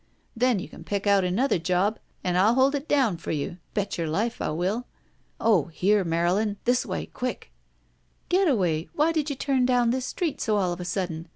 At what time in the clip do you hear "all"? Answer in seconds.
10.57-10.73